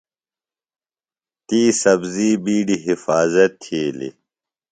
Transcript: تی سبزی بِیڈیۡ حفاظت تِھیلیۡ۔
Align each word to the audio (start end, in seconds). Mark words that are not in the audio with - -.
تی 1.47 1.61
سبزی 1.81 2.31
بِیڈیۡ 2.43 2.83
حفاظت 2.87 3.51
تِھیلیۡ۔ 3.61 4.15